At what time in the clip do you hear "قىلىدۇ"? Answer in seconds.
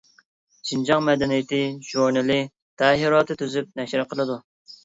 4.15-4.41